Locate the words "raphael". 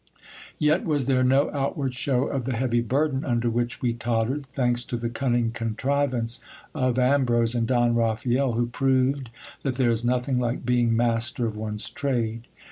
7.93-8.53